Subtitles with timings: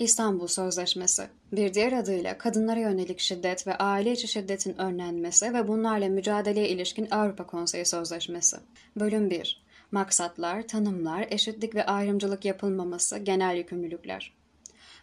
[0.00, 6.08] İstanbul Sözleşmesi, bir diğer adıyla kadınlara yönelik şiddet ve aile içi şiddetin önlenmesi ve bunlarla
[6.08, 8.56] mücadeleye ilişkin Avrupa Konseyi Sözleşmesi.
[8.96, 9.62] Bölüm 1.
[9.92, 14.32] Maksatlar, tanımlar, eşitlik ve ayrımcılık yapılmaması, genel yükümlülükler.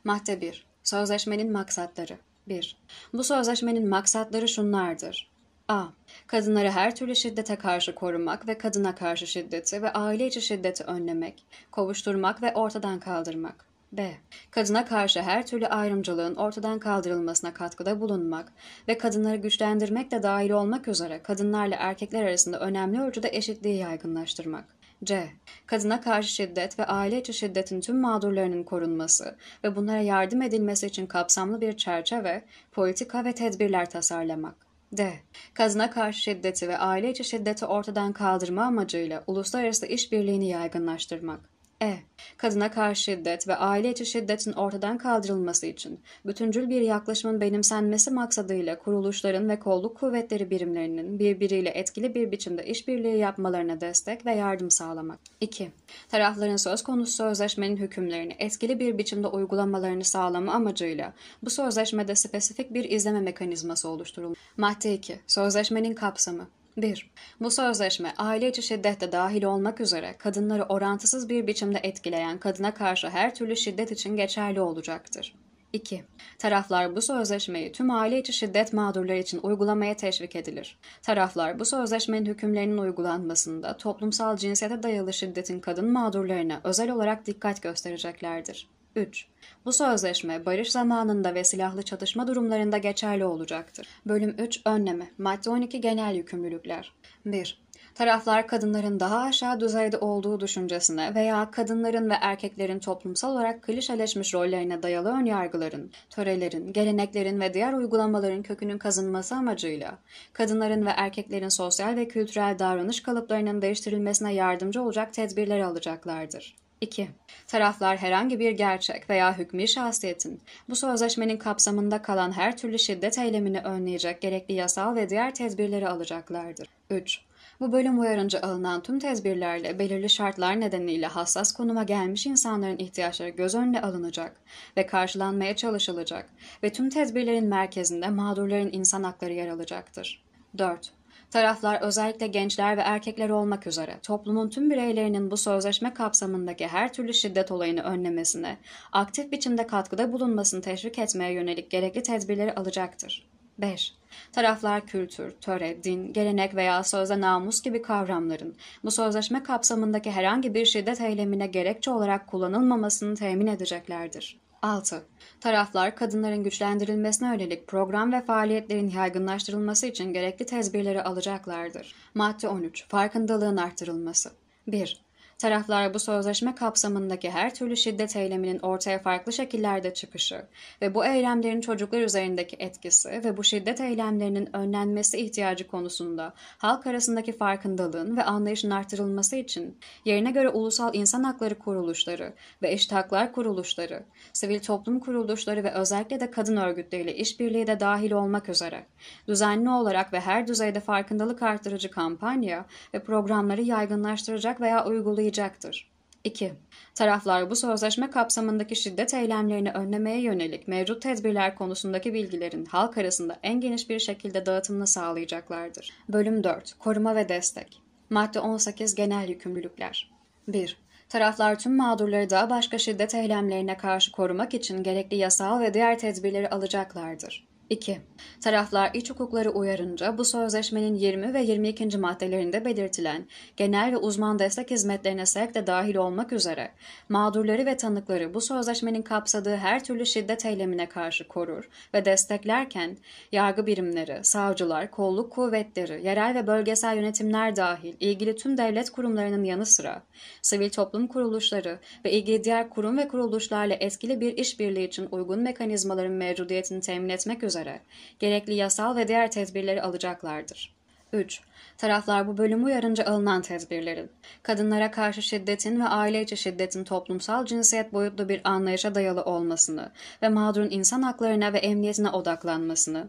[0.03, 0.65] Madde 1.
[0.83, 2.17] Sözleşmenin maksatları.
[2.47, 2.77] 1.
[3.13, 5.29] Bu sözleşmenin maksatları şunlardır.
[5.67, 5.83] A.
[6.27, 11.43] Kadınları her türlü şiddete karşı korumak ve kadına karşı şiddeti ve aile içi şiddeti önlemek,
[11.71, 13.67] kovuşturmak ve ortadan kaldırmak.
[13.91, 14.17] B.
[14.51, 18.53] Kadına karşı her türlü ayrımcılığın ortadan kaldırılmasına katkıda bulunmak
[18.87, 24.65] ve kadınları güçlendirmek de dahil olmak üzere kadınlarla erkekler arasında önemli ölçüde eşitliği yaygınlaştırmak.
[25.03, 25.29] C.
[25.65, 31.07] Kadına karşı şiddet ve aile içi şiddetin tüm mağdurlarının korunması ve bunlara yardım edilmesi için
[31.07, 34.55] kapsamlı bir çerçeve, politika ve tedbirler tasarlamak.
[34.91, 35.13] D.
[35.53, 41.56] Kadına karşı şiddeti ve aile içi şiddeti ortadan kaldırma amacıyla uluslararası işbirliğini yaygınlaştırmak.
[41.81, 41.97] E.
[42.37, 48.79] Kadına karşı şiddet ve aile içi şiddetin ortadan kaldırılması için bütüncül bir yaklaşımın benimsenmesi maksadıyla
[48.79, 55.19] kuruluşların ve kolluk kuvvetleri birimlerinin birbiriyle etkili bir biçimde işbirliği yapmalarına destek ve yardım sağlamak.
[55.41, 55.71] 2.
[56.09, 61.13] Tarafların söz konusu sözleşmenin hükümlerini etkili bir biçimde uygulamalarını sağlama amacıyla
[61.43, 64.39] bu sözleşmede spesifik bir izleme mekanizması oluşturulmuş.
[64.57, 65.19] Madde 2.
[65.27, 67.11] Sözleşmenin kapsamı 1.
[67.41, 73.09] Bu sözleşme aile içi şiddette dahil olmak üzere kadınları orantısız bir biçimde etkileyen kadına karşı
[73.09, 75.35] her türlü şiddet için geçerli olacaktır.
[75.73, 76.03] 2.
[76.39, 80.77] Taraflar bu sözleşmeyi tüm aile içi şiddet mağdurları için uygulamaya teşvik edilir.
[81.01, 88.67] Taraflar bu sözleşmenin hükümlerinin uygulanmasında toplumsal cinsiyete dayalı şiddetin kadın mağdurlarına özel olarak dikkat göstereceklerdir.
[88.97, 89.27] 3.
[89.65, 93.87] Bu sözleşme barış zamanında ve silahlı çatışma durumlarında geçerli olacaktır.
[94.05, 96.93] Bölüm 3 Önleme Madde 12 Genel Yükümlülükler
[97.25, 97.61] 1.
[97.95, 104.83] Taraflar kadınların daha aşağı düzeyde olduğu düşüncesine veya kadınların ve erkeklerin toplumsal olarak klişeleşmiş rollerine
[104.83, 109.97] dayalı önyargıların, törelerin, geleneklerin ve diğer uygulamaların kökünün kazınması amacıyla
[110.33, 116.66] kadınların ve erkeklerin sosyal ve kültürel davranış kalıplarının değiştirilmesine yardımcı olacak tedbirler alacaklardır.
[116.81, 117.09] 2.
[117.47, 123.59] Taraflar herhangi bir gerçek veya hükmü şahsiyetin bu sözleşmenin kapsamında kalan her türlü şiddet eylemini
[123.59, 126.67] önleyecek gerekli yasal ve diğer tedbirleri alacaklardır.
[126.89, 127.21] 3.
[127.59, 133.55] Bu bölüm uyarınca alınan tüm tedbirlerle belirli şartlar nedeniyle hassas konuma gelmiş insanların ihtiyaçları göz
[133.55, 134.35] önüne alınacak
[134.77, 136.29] ve karşılanmaya çalışılacak
[136.63, 140.23] ve tüm tedbirlerin merkezinde mağdurların insan hakları yer alacaktır.
[140.57, 140.96] 4.
[141.31, 147.13] Taraflar özellikle gençler ve erkekler olmak üzere toplumun tüm bireylerinin bu sözleşme kapsamındaki her türlü
[147.13, 148.57] şiddet olayını önlemesine,
[148.91, 153.27] aktif biçimde katkıda bulunmasını teşvik etmeye yönelik gerekli tedbirleri alacaktır.
[153.57, 153.93] 5.
[154.31, 160.65] Taraflar kültür, töre, din, gelenek veya sözde namus gibi kavramların bu sözleşme kapsamındaki herhangi bir
[160.65, 164.39] şiddet eylemine gerekçe olarak kullanılmamasını temin edeceklerdir.
[164.61, 165.03] 6.
[165.41, 171.95] Taraflar kadınların güçlendirilmesine yönelik program ve faaliyetlerin yaygınlaştırılması için gerekli tedbirleri alacaklardır.
[172.15, 172.87] Madde 13.
[172.87, 174.31] Farkındalığın artırılması.
[174.67, 175.06] 1.
[175.37, 180.45] Taraflar bu sözleşme kapsamındaki her türlü şiddet eyleminin ortaya farklı şekillerde çıkışı
[180.81, 187.37] ve bu eylemlerin çocuklar üzerindeki etkisi ve bu şiddet eylemlerinin önlenmesi ihtiyacı konusunda halk arasındaki
[187.37, 194.03] farkındalığın ve anlayışın artırılması için yerine göre ulusal insan hakları kuruluşları ve eşit haklar kuruluşları,
[194.33, 198.85] sivil toplum kuruluşları ve özellikle de kadın örgütleriyle işbirliği de dahil olmak üzere
[199.27, 205.91] düzenli olarak ve her düzeyde farkındalık artırıcı kampanya ve programları yaygınlaştıracak veya uygulayacak sağlayacaktır.
[206.23, 206.53] 2.
[206.95, 213.61] Taraflar bu sözleşme kapsamındaki şiddet eylemlerini önlemeye yönelik mevcut tedbirler konusundaki bilgilerin halk arasında en
[213.61, 215.93] geniş bir şekilde dağıtımını sağlayacaklardır.
[216.09, 216.73] Bölüm 4.
[216.79, 217.81] Koruma ve destek.
[218.09, 220.11] Madde 18 Genel yükümlülükler.
[220.47, 220.77] 1.
[221.09, 226.49] Taraflar tüm mağdurları daha başka şiddet eylemlerine karşı korumak için gerekli yasal ve diğer tedbirleri
[226.49, 227.46] alacaklardır.
[227.69, 228.01] 2.
[228.41, 231.97] Taraflar iç hukukları uyarınca bu sözleşmenin 20 ve 22.
[231.97, 233.25] maddelerinde belirtilen
[233.57, 236.71] genel ve uzman destek hizmetlerine sevk de dahil olmak üzere
[237.09, 242.97] mağdurları ve tanıkları bu sözleşmenin kapsadığı her türlü şiddet eylemine karşı korur ve desteklerken
[243.31, 249.65] yargı birimleri, savcılar, kolluk kuvvetleri, yerel ve bölgesel yönetimler dahil ilgili tüm devlet kurumlarının yanı
[249.65, 250.03] sıra
[250.41, 256.11] sivil toplum kuruluşları ve ilgili diğer kurum ve kuruluşlarla etkili bir işbirliği için uygun mekanizmaların
[256.11, 257.81] mevcudiyetini temin etmek üzere üzere
[258.19, 260.75] gerekli yasal ve diğer tedbirleri alacaklardır.
[261.13, 261.41] 3.
[261.77, 264.09] Taraflar bu bölümü uyarınca alınan tedbirlerin,
[264.43, 270.29] kadınlara karşı şiddetin ve aile içi şiddetin toplumsal cinsiyet boyutlu bir anlayışa dayalı olmasını ve
[270.29, 273.07] mağdurun insan haklarına ve emniyetine odaklanmasını,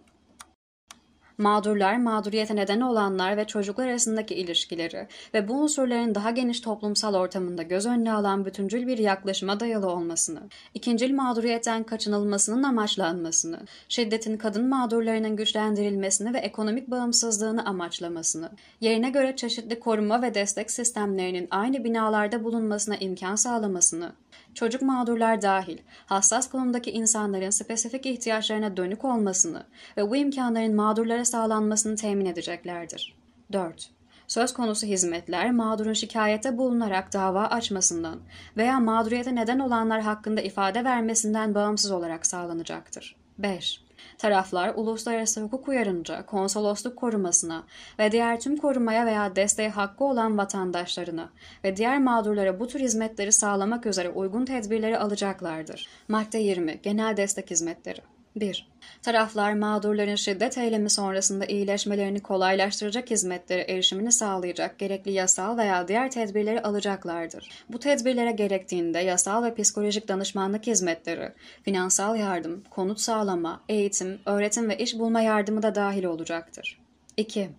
[1.38, 7.62] Mağdurlar, mağduriyete neden olanlar ve çocuklar arasındaki ilişkileri ve bu unsurların daha geniş toplumsal ortamında
[7.62, 10.40] göz önüne alan bütüncül bir yaklaşıma dayalı olmasını,
[10.74, 18.50] ikincil mağduriyetten kaçınılmasının amaçlanmasını, şiddetin kadın mağdurlarının güçlendirilmesini ve ekonomik bağımsızlığını amaçlamasını,
[18.80, 24.12] yerine göre çeşitli koruma ve destek sistemlerinin aynı binalarda bulunmasına imkan sağlamasını,
[24.58, 29.62] çocuk mağdurlar dahil hassas konumdaki insanların spesifik ihtiyaçlarına dönük olmasını
[29.96, 33.14] ve bu imkanların mağdurlara sağlanmasını temin edeceklerdir.
[33.52, 33.90] 4.
[34.26, 38.18] Söz konusu hizmetler mağdurun şikayete bulunarak dava açmasından
[38.56, 43.16] veya mağduriyete neden olanlar hakkında ifade vermesinden bağımsız olarak sağlanacaktır.
[43.38, 43.87] 5.
[44.18, 47.64] Taraflar uluslararası hukuk uyarınca konsolosluk korumasına
[47.98, 51.28] ve diğer tüm korumaya veya desteğe hakkı olan vatandaşlarına
[51.64, 55.88] ve diğer mağdurlara bu tür hizmetleri sağlamak üzere uygun tedbirleri alacaklardır.
[56.08, 56.80] Madde 20.
[56.82, 58.00] Genel destek hizmetleri
[58.40, 58.68] 1.
[59.02, 66.62] Taraflar mağdurların şiddet eylemi sonrasında iyileşmelerini kolaylaştıracak hizmetlere erişimini sağlayacak gerekli yasal veya diğer tedbirleri
[66.62, 67.48] alacaklardır.
[67.68, 71.32] Bu tedbirlere gerektiğinde yasal ve psikolojik danışmanlık hizmetleri,
[71.62, 76.78] finansal yardım, konut sağlama, eğitim, öğretim ve iş bulma yardımı da dahil olacaktır.
[77.16, 77.50] 2.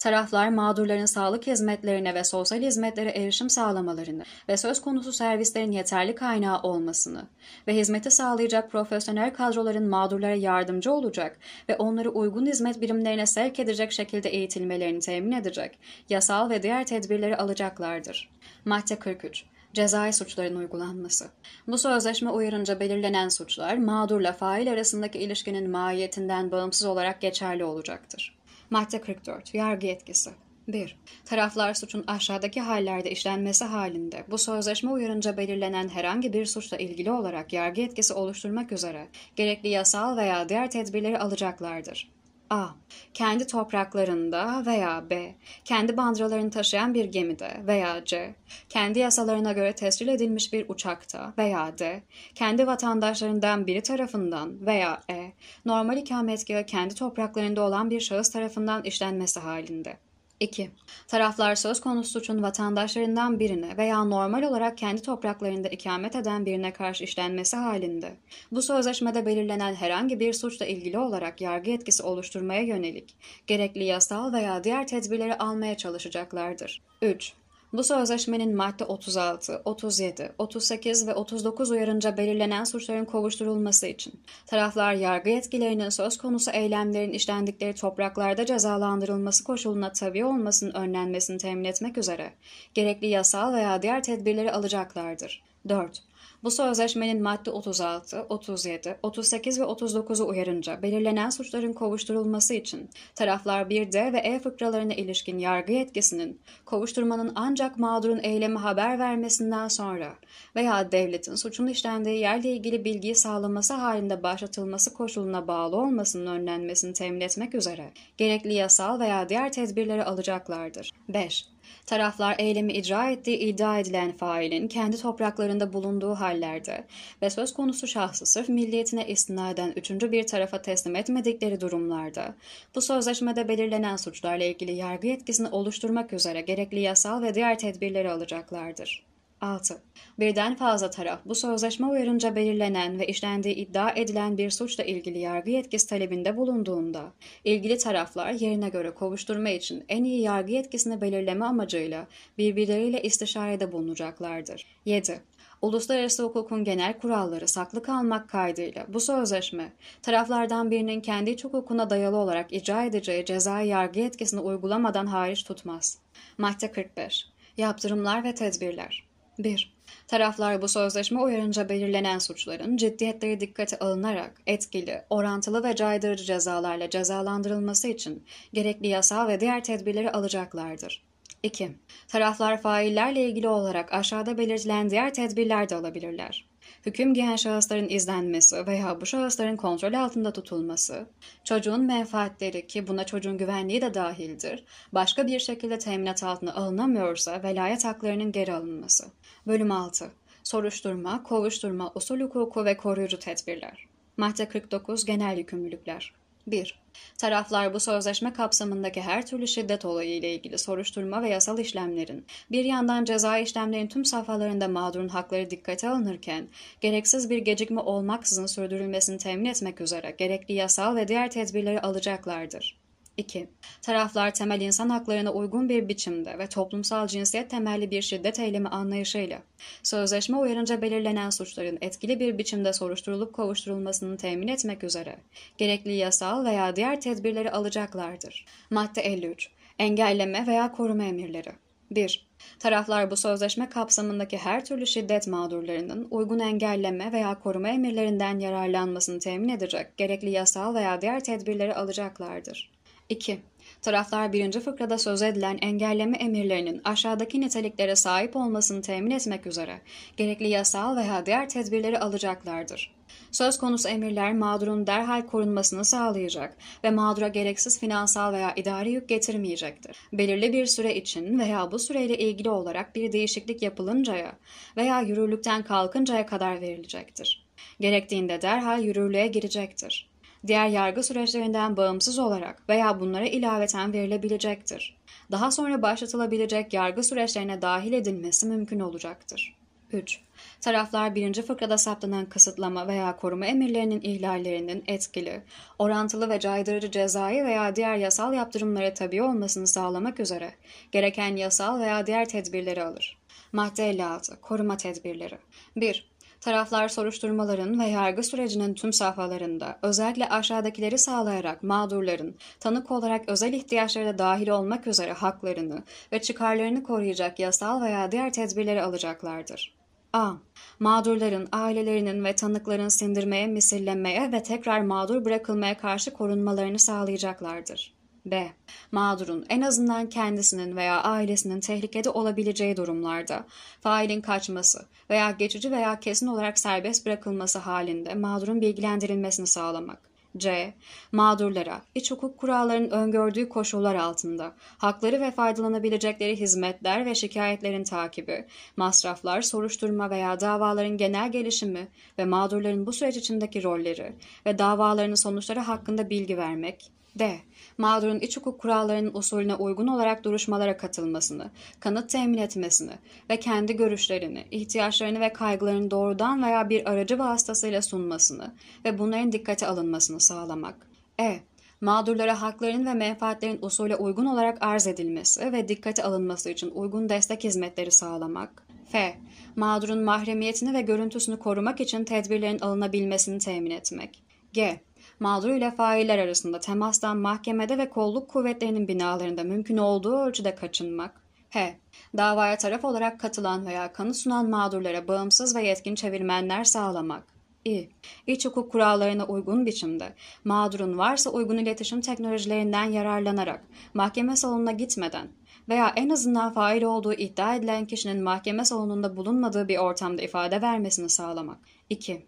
[0.00, 6.62] Taraflar mağdurların sağlık hizmetlerine ve sosyal hizmetlere erişim sağlamalarını ve söz konusu servislerin yeterli kaynağı
[6.62, 7.26] olmasını
[7.68, 11.38] ve hizmeti sağlayacak profesyonel kadroların mağdurlara yardımcı olacak
[11.68, 17.36] ve onları uygun hizmet birimlerine sevk edecek şekilde eğitilmelerini temin edecek yasal ve diğer tedbirleri
[17.36, 18.30] alacaklardır.
[18.64, 19.44] Madde 43
[19.74, 21.28] Cezai suçların uygulanması.
[21.66, 28.39] Bu sözleşme uyarınca belirlenen suçlar mağdurla fail arasındaki ilişkinin mahiyetinden bağımsız olarak geçerli olacaktır.
[28.70, 29.54] Madde 44.
[29.54, 30.30] Yargı etkisi.
[30.68, 30.96] 1.
[31.24, 37.52] Taraflar suçun aşağıdaki hallerde işlenmesi halinde bu sözleşme uyarınca belirlenen herhangi bir suçla ilgili olarak
[37.52, 42.10] yargı etkisi oluşturmak üzere gerekli yasal veya diğer tedbirleri alacaklardır.
[42.50, 42.68] A.
[43.14, 45.34] Kendi topraklarında veya B.
[45.64, 48.34] Kendi bandralarını taşıyan bir gemide veya C.
[48.68, 52.02] Kendi yasalarına göre tescil edilmiş bir uçakta veya D.
[52.34, 55.32] Kendi vatandaşlarından biri tarafından veya E.
[55.64, 59.96] Normal ikametgahı kendi topraklarında olan bir şahıs tarafından işlenmesi halinde.
[60.40, 60.70] 2.
[61.08, 67.04] Taraflar söz konusu suçun vatandaşlarından birine veya normal olarak kendi topraklarında ikamet eden birine karşı
[67.04, 68.16] işlenmesi halinde,
[68.52, 73.16] bu sözleşmede belirlenen herhangi bir suçla ilgili olarak yargı etkisi oluşturmaya yönelik,
[73.46, 76.82] gerekli yasal veya diğer tedbirleri almaya çalışacaklardır.
[77.02, 77.32] 3.
[77.72, 85.30] Bu sözleşmenin madde 36, 37, 38 ve 39 uyarınca belirlenen suçların kovuşturulması için taraflar yargı
[85.30, 92.32] yetkilerinin söz konusu eylemlerin işlendikleri topraklarda cezalandırılması koşuluna tabi olmasının önlenmesini temin etmek üzere
[92.74, 95.42] gerekli yasal veya diğer tedbirleri alacaklardır.
[95.68, 96.09] 4.
[96.44, 104.12] Bu sözleşmenin madde 36, 37, 38 ve 39'u uyarınca belirlenen suçların kovuşturulması için taraflar 1D
[104.12, 110.14] ve E fıkralarına ilişkin yargı yetkisinin kovuşturmanın ancak mağdurun eylemi haber vermesinden sonra
[110.56, 117.20] veya devletin suçun işlendiği yerle ilgili bilgiyi sağlaması halinde başlatılması koşuluna bağlı olmasının önlenmesini temin
[117.20, 120.90] etmek üzere gerekli yasal veya diğer tedbirleri alacaklardır.
[121.08, 121.46] 5.
[121.86, 126.84] Taraflar eylemi icra ettiği iddia edilen failin kendi topraklarında bulunduğu hallerde
[127.22, 132.34] ve söz konusu şahsı sırf milliyetine istinaden üçüncü bir tarafa teslim etmedikleri durumlarda
[132.74, 139.09] bu sözleşmede belirlenen suçlarla ilgili yargı yetkisini oluşturmak üzere gerekli yasal ve diğer tedbirleri alacaklardır.
[139.40, 139.82] 6.
[140.18, 145.50] Birden fazla taraf bu sözleşme uyarınca belirlenen ve işlendiği iddia edilen bir suçla ilgili yargı
[145.50, 147.12] yetkisi talebinde bulunduğunda,
[147.44, 152.06] ilgili taraflar yerine göre kovuşturma için en iyi yargı yetkisini belirleme amacıyla
[152.38, 154.66] birbirleriyle istişarede bulunacaklardır.
[154.84, 155.20] 7.
[155.62, 162.16] Uluslararası hukukun genel kuralları saklı kalmak kaydıyla bu sözleşme, taraflardan birinin kendi iç hukukuna dayalı
[162.16, 165.98] olarak icra edeceği cezai yargı yetkisini uygulamadan hariç tutmaz.
[166.38, 167.26] Madde 45.
[167.56, 169.09] Yaptırımlar ve tedbirler
[169.44, 169.74] 1.
[170.08, 177.88] Taraflar bu sözleşme uyarınca belirlenen suçların ciddiyetleri dikkate alınarak etkili, orantılı ve caydırıcı cezalarla cezalandırılması
[177.88, 181.02] için gerekli yasal ve diğer tedbirleri alacaklardır.
[181.42, 181.70] 2.
[182.08, 186.49] Taraflar faillerle ilgili olarak aşağıda belirtilen diğer tedbirler de alabilirler
[186.86, 191.06] hüküm giyen şahısların izlenmesi veya bu şahısların kontrol altında tutulması,
[191.44, 197.84] çocuğun menfaatleri ki buna çocuğun güvenliği de dahildir, başka bir şekilde teminat altına alınamıyorsa velayet
[197.84, 199.06] haklarının geri alınması.
[199.46, 200.10] Bölüm 6.
[200.44, 203.86] Soruşturma, kovuşturma, usul hukuku ve koruyucu tedbirler.
[204.16, 206.14] Madde 49 Genel yükümlülükler
[206.46, 206.79] 1.
[207.18, 212.64] Taraflar bu sözleşme kapsamındaki her türlü şiddet olayı ile ilgili soruşturma ve yasal işlemlerin, bir
[212.64, 216.48] yandan ceza işlemlerin tüm safhalarında mağdurun hakları dikkate alınırken,
[216.80, 222.79] gereksiz bir gecikme olmaksızın sürdürülmesini temin etmek üzere gerekli yasal ve diğer tedbirleri alacaklardır.
[223.20, 223.48] 2.
[223.82, 229.42] Taraflar temel insan haklarına uygun bir biçimde ve toplumsal cinsiyet temelli bir şiddet eylemi anlayışıyla
[229.82, 235.16] sözleşme uyarınca belirlenen suçların etkili bir biçimde soruşturulup kovuşturulmasını temin etmek üzere
[235.58, 238.44] gerekli yasal veya diğer tedbirleri alacaklardır.
[238.70, 239.50] Madde 53.
[239.78, 241.52] Engelleme veya koruma emirleri.
[241.90, 242.30] 1.
[242.58, 249.48] Taraflar bu sözleşme kapsamındaki her türlü şiddet mağdurlarının uygun engelleme veya koruma emirlerinden yararlanmasını temin
[249.48, 252.70] edecek gerekli yasal veya diğer tedbirleri alacaklardır.
[253.10, 253.40] 2.
[253.82, 259.80] Taraflar birinci fıkrada söz edilen engelleme emirlerinin aşağıdaki niteliklere sahip olmasını temin etmek üzere
[260.16, 262.94] gerekli yasal veya diğer tedbirleri alacaklardır.
[263.30, 269.96] Söz konusu emirler mağdurun derhal korunmasını sağlayacak ve mağdura gereksiz finansal veya idari yük getirmeyecektir.
[270.12, 274.32] Belirli bir süre için veya bu süreyle ilgili olarak bir değişiklik yapılıncaya
[274.76, 277.46] veya yürürlükten kalkıncaya kadar verilecektir.
[277.80, 280.09] Gerektiğinde derhal yürürlüğe girecektir.
[280.46, 284.96] Diğer yargı süreçlerinden bağımsız olarak veya bunlara ilaveten verilebilecektir.
[285.30, 289.54] Daha sonra başlatılabilecek yargı süreçlerine dahil edilmesi mümkün olacaktır.
[289.92, 290.20] 3.
[290.60, 295.42] Taraflar birinci fıkrada saptanan kısıtlama veya koruma emirlerinin ihlallerinin etkili,
[295.78, 300.54] orantılı ve caydırıcı cezai veya diğer yasal yaptırımlara tabi olmasını sağlamak üzere
[300.92, 303.18] gereken yasal veya diğer tedbirleri alır.
[303.52, 304.40] Madde 56.
[304.40, 305.38] Koruma tedbirleri
[305.76, 306.09] 1.
[306.40, 314.06] Taraflar soruşturmaların ve yargı sürecinin tüm safhalarında özellikle aşağıdakileri sağlayarak mağdurların tanık olarak özel ihtiyaçları
[314.06, 315.82] da dahil olmak üzere haklarını
[316.12, 319.74] ve çıkarlarını koruyacak yasal veya diğer tedbirleri alacaklardır.
[320.12, 320.32] A.
[320.78, 327.99] Mağdurların, ailelerinin ve tanıkların sindirmeye, misillenmeye ve tekrar mağdur bırakılmaya karşı korunmalarını sağlayacaklardır.
[328.26, 328.52] B.
[328.92, 333.46] Mağdurun en azından kendisinin veya ailesinin tehlikede olabileceği durumlarda
[333.80, 340.10] failin kaçması veya geçici veya kesin olarak serbest bırakılması halinde mağdurun bilgilendirilmesini sağlamak.
[340.36, 340.74] C.
[341.12, 348.46] Mağdurlara, iç hukuk kurallarının öngördüğü koşullar altında, hakları ve faydalanabilecekleri hizmetler ve şikayetlerin takibi,
[348.76, 354.12] masraflar, soruşturma veya davaların genel gelişimi ve mağdurların bu süreç içindeki rolleri
[354.46, 356.99] ve davalarının sonuçları hakkında bilgi vermek.
[357.18, 357.36] D.
[357.78, 361.50] Mağdurun iç hukuk kurallarının usulüne uygun olarak duruşmalara katılmasını,
[361.80, 362.92] kanıt temin etmesini
[363.30, 369.66] ve kendi görüşlerini, ihtiyaçlarını ve kaygılarını doğrudan veya bir aracı vasıtasıyla sunmasını ve bunların dikkate
[369.66, 370.86] alınmasını sağlamak.
[371.20, 371.40] E.
[371.80, 377.44] Mağdurlara haklarının ve menfaatlerin usule uygun olarak arz edilmesi ve dikkate alınması için uygun destek
[377.44, 378.62] hizmetleri sağlamak.
[378.92, 379.18] F.
[379.56, 384.22] Mağdurun mahremiyetini ve görüntüsünü korumak için tedbirlerin alınabilmesini temin etmek.
[384.52, 384.80] G
[385.20, 391.20] mağdur ile failler arasında temastan mahkemede ve kolluk kuvvetlerinin binalarında mümkün olduğu ölçüde kaçınmak.
[391.50, 391.78] H.
[392.16, 397.24] Davaya taraf olarak katılan veya kanı sunan mağdurlara bağımsız ve yetkin çevirmenler sağlamak.
[397.64, 397.88] İ.
[398.26, 405.28] İç hukuk kurallarına uygun biçimde mağdurun varsa uygun iletişim teknolojilerinden yararlanarak mahkeme salonuna gitmeden
[405.68, 411.08] veya en azından fail olduğu iddia edilen kişinin mahkeme salonunda bulunmadığı bir ortamda ifade vermesini
[411.08, 411.58] sağlamak.
[411.90, 412.26] 2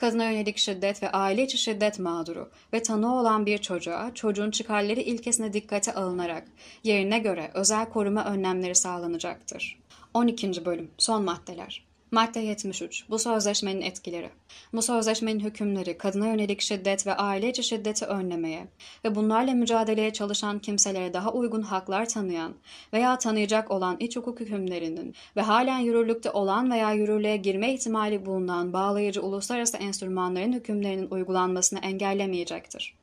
[0.00, 5.00] kadına yönelik şiddet ve aile içi şiddet mağduru ve tanığı olan bir çocuğa çocuğun çıkarları
[5.00, 6.44] ilkesine dikkate alınarak
[6.84, 9.80] yerine göre özel koruma önlemleri sağlanacaktır.
[10.14, 10.64] 12.
[10.64, 13.04] Bölüm Son Maddeler Madde 73.
[13.10, 14.30] Bu sözleşmenin etkileri.
[14.72, 18.66] Bu sözleşmenin hükümleri kadına yönelik şiddet ve aile içi şiddeti önlemeye
[19.04, 22.54] ve bunlarla mücadeleye çalışan kimselere daha uygun haklar tanıyan
[22.92, 28.72] veya tanıyacak olan iç hukuk hükümlerinin ve halen yürürlükte olan veya yürürlüğe girme ihtimali bulunan
[28.72, 32.99] bağlayıcı uluslararası enstrümanların hükümlerinin uygulanmasını engellemeyecektir.